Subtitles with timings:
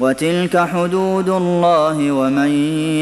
[0.00, 2.48] وتلك حدود الله ومن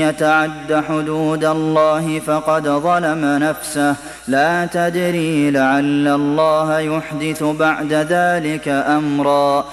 [0.00, 3.94] يتعد حدود الله فقد ظلم نفسه
[4.28, 9.64] لا تدري لعل الله يحدث بعد ذلك أمرا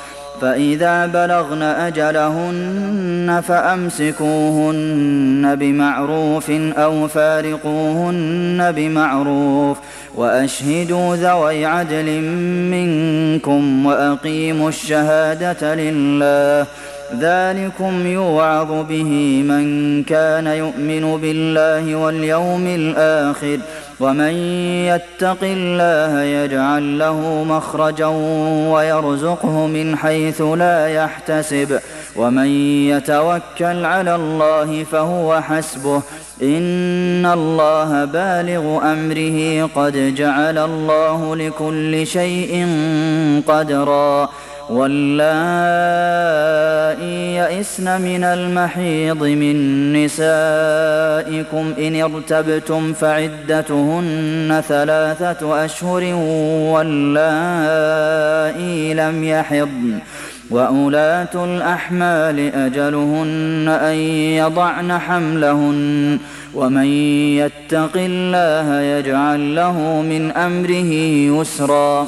[0.42, 9.78] فإذا بلغن أجلهن فأمسكوهن بمعروف أو فارقوهن بمعروف
[10.16, 12.22] وأشهدوا ذوي عدل
[12.72, 16.66] منكم وأقيموا الشهادة لله
[17.16, 23.60] ذلكم يوعظ به من كان يؤمن بالله واليوم الآخر
[24.00, 24.34] ومن
[24.86, 28.06] يتق الله يجعل له مخرجا
[28.72, 31.80] ويرزقه من حيث لا يحتسب
[32.16, 32.48] ومن
[32.90, 36.02] يتوكل على الله فهو حسبه
[36.42, 42.66] ان الله بالغ امره قد جعل الله لكل شيء
[43.48, 44.30] قدرا
[44.70, 46.47] واللائي
[47.38, 49.58] يئسن من المحيض من
[49.94, 56.04] نسائكم إن ارتبتم فعدتهن ثلاثة أشهر
[56.74, 60.00] واللائي لم يحضن
[60.50, 63.96] وأولاة الأحمال أجلهن أن
[64.38, 66.20] يضعن حملهن
[66.56, 66.86] ومن
[67.38, 70.94] يتق الله يجعل له من أمره
[71.42, 72.08] يسرا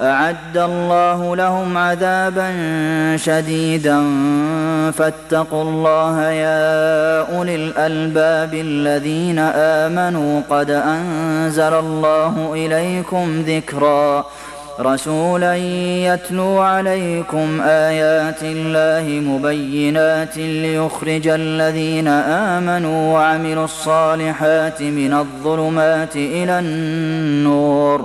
[0.00, 2.50] أعد الله لهم عذابا
[3.16, 4.00] شديدا
[4.92, 14.24] فاتقوا الله يا أولي الألباب الذين آمنوا قد أنزل الله إليكم ذكرا
[14.80, 15.56] رسولا
[16.14, 28.04] يتلو عليكم آيات الله مبينات ليخرج الذين آمنوا وعملوا الصالحات من الظلمات إلى النور ۖ